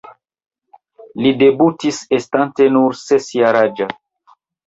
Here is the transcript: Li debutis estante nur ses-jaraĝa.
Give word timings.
Li 1.25 1.33
debutis 1.41 1.99
estante 2.19 2.67
nur 2.79 2.97
ses-jaraĝa. 3.05 3.91